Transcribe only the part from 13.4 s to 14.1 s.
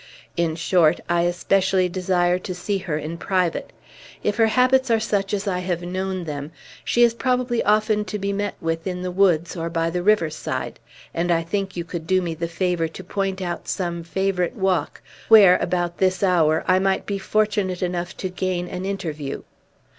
out some